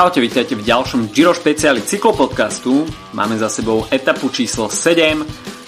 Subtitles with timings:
[0.00, 2.88] Čaute, vítajte v ďalšom Giro špeciáli cyklopodcastu.
[3.12, 4.96] Máme za sebou etapu číslo 7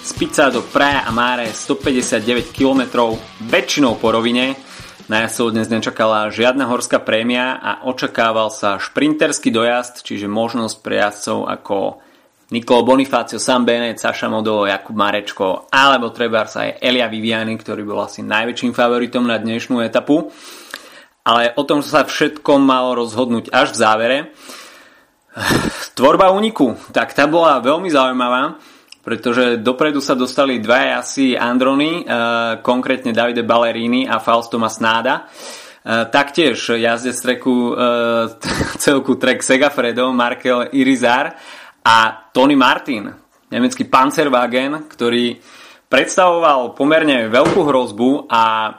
[0.00, 3.12] z Pizza do Praja a Máre 159 km,
[3.45, 4.56] väčšinou po rovine.
[5.12, 11.05] Na jazdcov dnes nečakala žiadna horská prémia a očakával sa šprinterský dojazd, čiže možnosť pre
[11.05, 11.77] jazdcov ako
[12.56, 17.84] Nicolo Bonifacio, Sam Bennett, Saša Modolo, Jakub Marečko alebo treba sa aj Elia Viviani, ktorý
[17.84, 20.33] bol asi najväčším favoritom na dnešnú etapu
[21.22, 24.18] ale o tom sa všetko malo rozhodnúť až v závere.
[25.98, 28.58] Tvorba úniku, tak tá bola veľmi zaujímavá,
[29.02, 32.04] pretože dopredu sa dostali dva asi Androny, eh,
[32.62, 35.26] konkrétne Davide Ballerini a Fausto Masnáda.
[35.82, 38.30] Eh, taktiež jazdec treku, eh,
[38.82, 41.34] celku trek Segafredo, Markel Irizar
[41.82, 43.10] a Tony Martin,
[43.50, 45.42] nemecký Panzerwagen, ktorý
[45.90, 48.70] predstavoval pomerne veľkú hrozbu a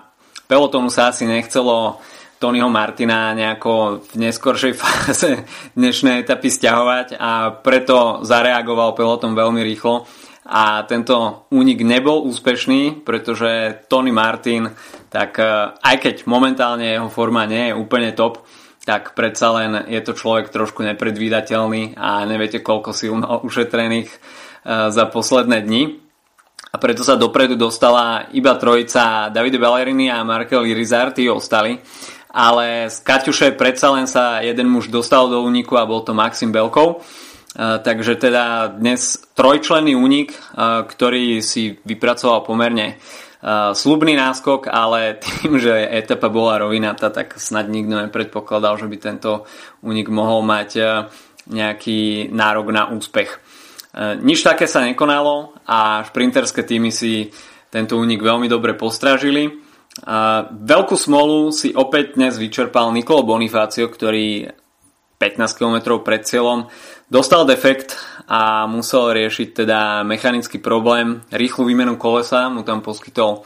[0.47, 1.99] pelotonu sa asi nechcelo
[2.39, 5.45] Tonyho Martina nejako v neskoršej fáze
[5.77, 10.07] dnešnej etapy stiahovať a preto zareagoval peloton veľmi rýchlo
[10.43, 14.67] a tento únik nebol úspešný, pretože Tony Martin,
[15.07, 18.43] tak e, aj keď momentálne jeho forma nie je úplne top,
[18.83, 24.17] tak predsa len je to človek trošku nepredvídateľný a neviete koľko síl mal ušetrených e,
[24.91, 25.83] za posledné dni.
[26.73, 31.79] A preto sa dopredu dostala iba trojica Davide Ballerini a Markel Irizar, tí ostali
[32.33, 36.49] ale z Kaťuše predsa len sa jeden muž dostal do úniku a bol to Maxim
[36.49, 37.05] Belkov.
[37.53, 45.21] Uh, takže teda dnes trojčlenný únik, uh, ktorý si vypracoval pomerne uh, slubný náskok, ale
[45.25, 49.45] tým, že etapa bola rovinata, tak snad nikto nepredpokladal, že by tento
[49.85, 50.69] únik mohol mať
[51.43, 53.35] nejaký nárok na úspech.
[54.23, 57.29] Nič také sa nekonalo a šprinterské týmy si
[57.67, 59.62] tento únik veľmi dobre postražili.
[60.01, 64.49] A veľkú smolu si opäť dnes vyčerpal Nikolo Bonifacio, ktorý
[65.21, 66.65] 15 km pred cieľom
[67.13, 67.93] dostal defekt
[68.25, 71.21] a musel riešiť teda mechanický problém.
[71.29, 73.45] Rýchlu výmenu kolesa mu tam poskytol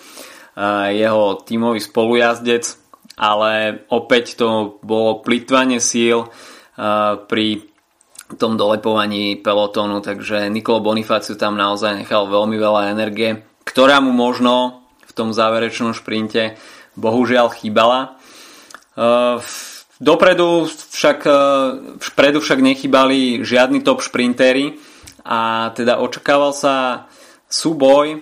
[0.90, 2.80] jeho tímový spolujazdec,
[3.20, 6.32] ale opäť to bolo plitvanie síl
[7.28, 7.48] pri
[8.40, 14.87] tom dolepovaní pelotónu, takže Nikolo Bonifacio tam naozaj nechal veľmi veľa energie, ktorá mu možno
[15.18, 16.62] tom záverečnom šprinte
[16.94, 18.00] bohužiaľ chýbala.
[18.94, 19.10] E,
[19.98, 21.40] dopredu však, e,
[21.98, 24.78] vpredu však nechybali žiadni top šprintéri
[25.26, 27.06] a teda očakával sa
[27.50, 28.22] súboj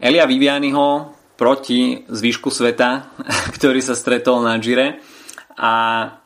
[0.00, 3.12] Elia Vivianiho proti zvyšku sveta,
[3.56, 5.00] ktorý sa stretol na Gire
[5.60, 5.72] a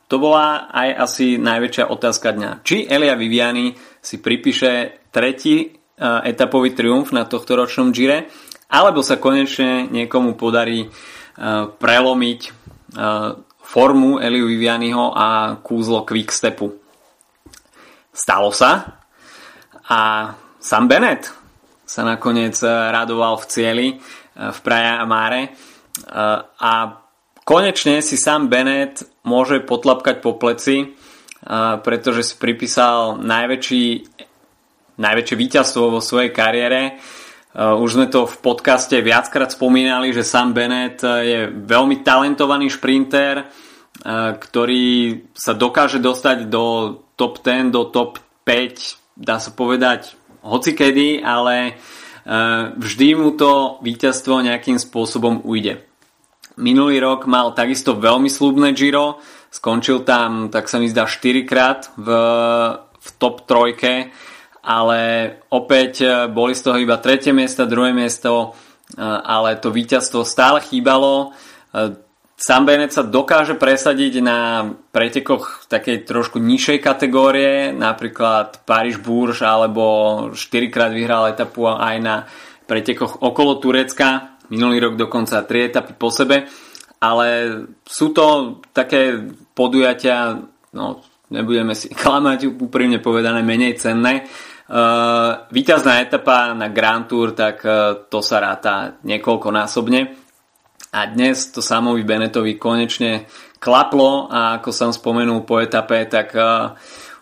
[0.05, 2.51] to bola aj asi najväčšia otázka dňa.
[2.63, 5.67] Či Elia Viviani si pripíše tretí e,
[6.29, 8.31] etapový triumf na tohto ročnom Gire
[8.75, 16.75] alebo sa konečne niekomu podarí uh, prelomiť uh, formu Eliu Vivianiho a kúzlo Quickstepu.
[18.15, 19.03] Stalo sa.
[19.91, 20.31] A
[20.63, 21.29] Sam Bennett
[21.85, 23.89] sa nakoniec e, radoval v cieli
[24.33, 25.53] v Praja a Máre
[26.59, 26.73] a
[27.47, 30.91] konečne si Sam Bennett môže potlapkať po pleci,
[31.87, 33.85] pretože si pripísal najväčší,
[34.99, 36.99] najväčšie víťazstvo vo svojej kariére
[37.55, 43.47] už sme to v podcaste viackrát spomínali, že Sam Bennett uh, je veľmi talentovaný šprinter,
[43.47, 51.23] uh, ktorý sa dokáže dostať do top 10, do top 5, dá sa povedať hocikedy,
[51.25, 51.79] ale
[52.77, 55.85] vždy mu to víťazstvo nejakým spôsobom ujde.
[56.57, 59.19] Minulý rok mal takisto veľmi slúbne Giro,
[59.51, 62.09] skončil tam, tak sa mi zdá, 4 krát v,
[62.79, 64.15] v top trojke,
[64.65, 65.01] ale
[65.53, 68.57] opäť e, boli z toho iba tretie miesto, druhé miesto,
[68.97, 71.37] e, ale to víťazstvo stále chýbalo.
[71.71, 72.01] E,
[72.35, 79.85] Sam Bennett sa dokáže presadiť na pretekoch takej trošku nižšej kategórie, napríklad Paríž Bourges alebo
[80.35, 82.27] 4 krát vyhral etapu aj na
[82.67, 86.49] pretekoch okolo Turecka, minulý rok dokonca 3 etapy po sebe,
[86.99, 87.27] ale
[87.85, 90.41] sú to také podujatia,
[90.75, 94.27] no nebudeme si klamať úprimne povedané menej cenné,
[94.65, 100.01] Uh, víťazná etapa na Grand Tour, tak uh, to sa ráta niekoľkonásobne.
[100.89, 103.29] A dnes to Samovi Benetovi konečne
[103.61, 106.73] klaplo a ako som spomenul po etape, tak uh,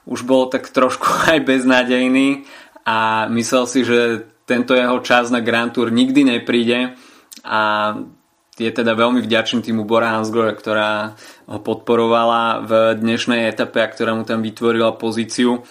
[0.07, 1.03] už bol tak trošku
[1.35, 2.47] aj beznádejný
[2.87, 6.95] a myslel si, že tento jeho čas na Grand Tour nikdy nepríde
[7.43, 7.61] a
[8.55, 11.19] je teda veľmi vďačný týmu Bora Hansgrohe, ktorá
[11.51, 12.73] ho podporovala v
[13.03, 15.67] dnešnej etape a ktorá mu tam vytvorila pozíciu.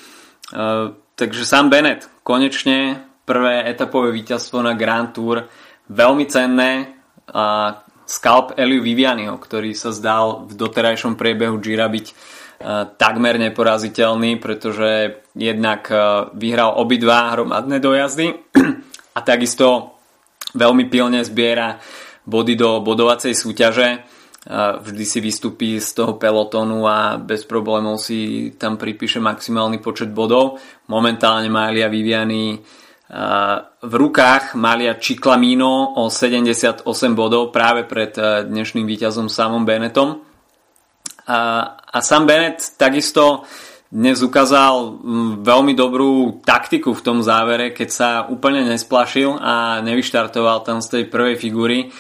[1.22, 2.98] Takže Sam Bennett, konečne
[3.30, 5.46] prvé etapové víťazstvo na Grand Tour,
[5.86, 6.98] veľmi cenné
[7.30, 7.78] a
[8.10, 12.08] skalp Eliu Vivianiho, ktorý sa zdal v doterajšom priebehu Gira byť
[12.98, 15.94] takmer neporaziteľný, pretože jednak
[16.34, 18.42] vyhral obidva hromadné dojazdy
[19.18, 19.94] a takisto
[20.58, 21.78] veľmi pilne zbiera
[22.26, 24.10] body do bodovacej súťaže
[24.50, 30.58] vždy si vystupí z toho pelotónu a bez problémov si tam pripíše maximálny počet bodov.
[30.90, 32.58] Momentálne má Elia Viviani
[33.82, 38.16] v rukách Malia Ciclamino o 78 bodov práve pred
[38.48, 40.24] dnešným víťazom Samom Bennettom.
[41.28, 41.40] A,
[41.78, 43.44] a Sam Bennett takisto
[43.92, 45.04] dnes ukázal
[45.44, 51.04] veľmi dobrú taktiku v tom závere, keď sa úplne nesplašil a nevyštartoval tam z tej
[51.12, 51.92] prvej figúry.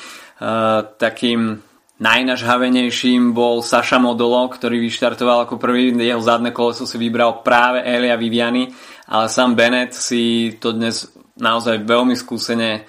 [0.41, 1.59] Uh, takým
[2.01, 8.17] Najnažhavenejším bol Saša Modolo, ktorý vyštartoval ako prvý, jeho zadné koleso si vybral práve Elia
[8.17, 8.73] Viviani,
[9.05, 12.81] ale sám Bennett si to dnes naozaj veľmi skúsene e,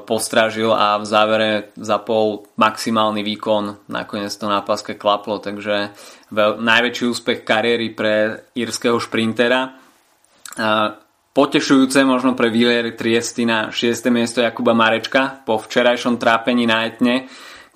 [0.00, 3.84] postražil a v závere zapol maximálny výkon.
[3.92, 5.92] Nakoniec to na paske klaplo, takže
[6.56, 9.60] najväčší úspech kariéry pre írskeho šprintera.
[9.60, 9.70] E,
[11.36, 14.08] potešujúce možno pre Villier Triesti na 6.
[14.08, 17.28] miesto Jakuba Marečka po včerajšom trápení na etne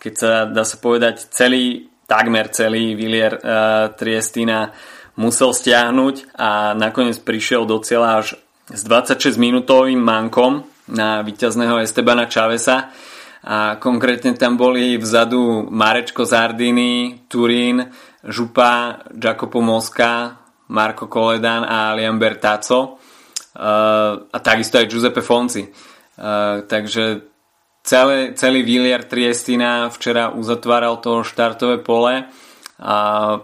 [0.03, 4.75] keď sa dá sa povedať celý, takmer celý Villier uh, Triestina
[5.15, 8.35] musel stiahnuť a nakoniec prišiel do cieľa až
[8.67, 12.91] s 26 minútovým mankom na víťazného Estebana Čavesa
[13.47, 17.87] a konkrétne tam boli vzadu Marečko Zardini, Turín,
[18.27, 20.39] Župa, Jacopo Mosca,
[20.71, 22.91] Marco Koledan a Liam Bertazzo uh,
[24.27, 25.63] a takisto aj Giuseppe Fonci.
[26.13, 27.32] Uh, takže
[27.83, 32.27] celé, celý Villier Triestina včera uzatváral to štartové pole,
[32.83, 32.95] a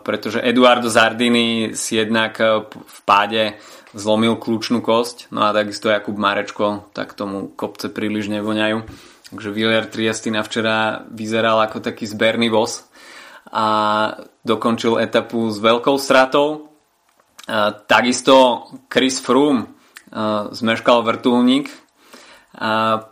[0.02, 3.54] pretože Eduardo Zardini si jednak e, v páde
[3.94, 8.82] zlomil kľúčnú kosť, no a takisto Jakub Marečko, tak tomu kopce príliš nevoňajú.
[9.30, 12.88] Takže Villier Triestina včera vyzeral ako taký zberný voz
[13.52, 13.66] a
[14.42, 16.74] dokončil etapu s veľkou stratou.
[17.46, 19.66] A takisto Chris Froome e,
[20.50, 21.70] zmeškal vrtulník,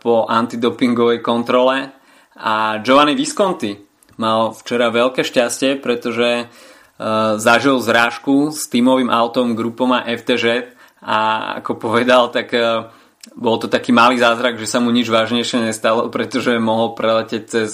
[0.03, 1.95] po antidopingovej kontrole
[2.35, 3.79] a Giovanni Visconti
[4.19, 11.17] mal včera veľké šťastie, pretože uh, zažil zrážku s tímovým autom Grupoma FTŽ a
[11.63, 12.91] ako povedal, tak uh,
[13.37, 17.71] bol to taký malý zázrak, že sa mu nič vážnejšie nestalo, pretože mohol preletieť cez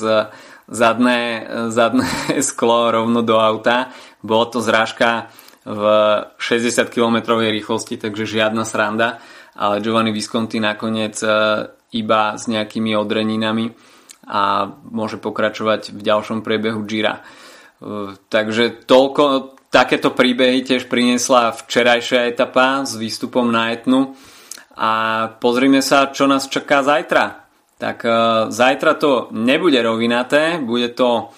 [0.69, 2.07] zadné, zadné
[2.53, 3.89] sklo rovno do auta.
[4.21, 5.33] Bola to zrážka
[5.63, 5.83] v
[6.43, 9.23] 60 km rýchlosti, takže žiadna sranda
[9.55, 11.29] ale Giovanni Visconti nakoniec e,
[11.93, 13.69] iba s nejakými odreninami
[14.25, 17.21] a môže pokračovať v ďalšom priebehu Gira.
[17.21, 24.17] E, takže toľko, takéto príbehy tiež priniesla včerajšia etapa s výstupom na Etnu
[24.73, 24.91] a
[25.37, 27.45] pozrime sa, čo nás čaká zajtra.
[27.77, 28.11] Tak e,
[28.49, 31.29] zajtra to nebude rovinaté, bude to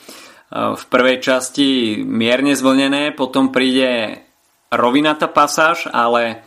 [0.56, 4.24] v prvej časti mierne zvlnené, potom príde
[4.72, 6.46] rovinatá pasáž, ale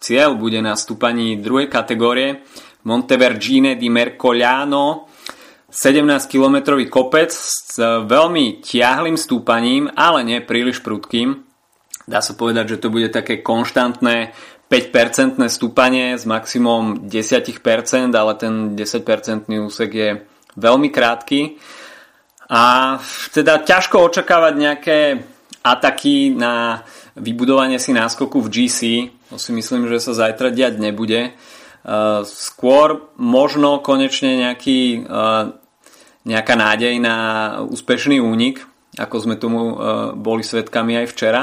[0.00, 2.40] Cieľ bude na stúpaní druhej kategórie
[2.88, 5.04] Montevergine di Mercogliano
[5.68, 7.76] 17-kilometrový kopec s
[8.08, 11.44] veľmi tiahlým stúpaním, ale nie príliš prudkým.
[12.08, 14.32] Dá sa povedať, že to bude také konštantné
[14.72, 17.60] 5% stúpanie s maximum 10%,
[18.16, 20.10] ale ten 10% úsek je
[20.56, 21.60] veľmi krátky.
[22.50, 22.96] A
[23.30, 24.98] teda ťažko očakávať nejaké
[25.60, 26.84] ataky na
[27.16, 28.78] vybudovanie si náskoku v GC,
[29.30, 31.36] to si myslím, že sa zajtra diať nebude.
[31.80, 35.56] Uh, skôr možno konečne nejaký, uh,
[36.28, 37.16] nejaká nádej na
[37.64, 38.60] úspešný únik,
[39.00, 39.74] ako sme tomu uh,
[40.12, 41.42] boli svetkami aj včera,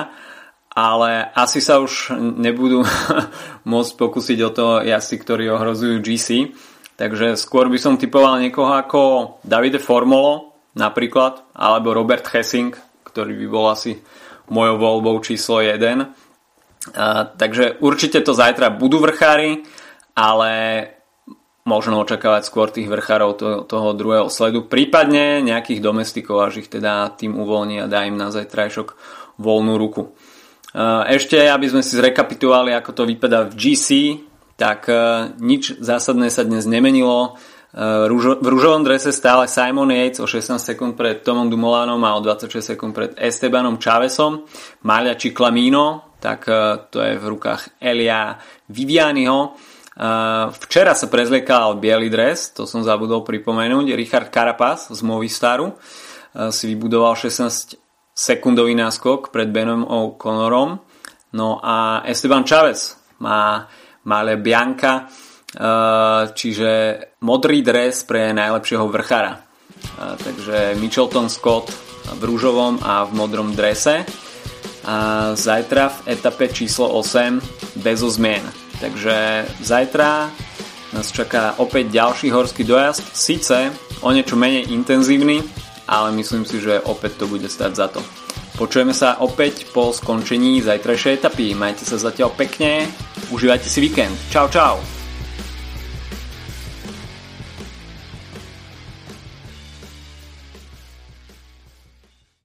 [0.77, 2.85] ale asi sa už nebudú
[3.71, 6.53] môcť pokúsiť o to jazdci, ktorí ohrozujú GC.
[6.97, 9.01] Takže skôr by som typoval niekoho ako
[9.45, 12.73] Davide Formolo napríklad, alebo Robert Hessing,
[13.17, 13.97] ktorý by bol asi
[14.53, 16.27] mojou voľbou číslo 1
[17.37, 19.67] takže určite to zajtra budú vrchári,
[20.15, 20.51] ale
[21.67, 27.11] možno očakávať skôr tých vrchárov to, toho druhého sledu, prípadne nejakých domestikov, až ich teda
[27.19, 28.95] tým uvoľní a dá im na zajtrajšok
[29.35, 30.15] voľnú ruku.
[31.07, 33.87] Ešte, aby sme si zrekapitulovali, ako to vypadá v GC,
[34.55, 34.87] tak
[35.41, 37.35] nič zásadné sa dnes nemenilo.
[37.75, 42.73] V rúžovom drese stále Simon Yates o 16 sekúnd pred Tomom Dumolanom a o 26
[42.73, 44.47] sekúnd pred Estebanom Chávesom.
[44.87, 48.37] Malia Ciclamino tak e, to je v rukách Elia
[48.69, 49.39] Vivianiho.
[49.45, 49.49] E,
[50.49, 53.93] včera sa prezliekal biely dres, to som zabudol pripomenúť.
[53.93, 55.77] Richard Carapaz z Movistaru
[56.53, 60.77] si vybudoval 16 sekundový náskok pred Benom O'Connorom.
[61.33, 63.65] No a Esteban Chávez má
[64.05, 65.09] malé Bianca,
[66.35, 66.71] čiže
[67.23, 69.39] modrý dres pre najlepšieho vrchára.
[69.97, 71.71] Takže Mitchelton Scott
[72.17, 74.07] v rúžovom a v modrom drese
[74.87, 78.43] a zajtra v etape číslo 8 bez zmien.
[78.79, 80.31] Takže zajtra
[80.95, 85.43] nás čaká opäť ďalší horský dojazd, síce o niečo menej intenzívny,
[85.83, 87.99] ale myslím si, že opäť to bude stať za to.
[88.55, 91.53] Počujeme sa opäť po skončení zajtrajšej etapy.
[91.53, 92.87] Majte sa zatiaľ pekne,
[93.29, 94.15] užívajte si víkend.
[94.31, 94.96] Čau, čau!